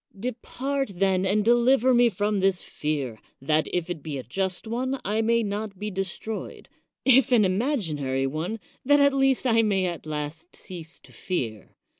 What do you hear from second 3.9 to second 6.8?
be a just one, I may not be de stroyed;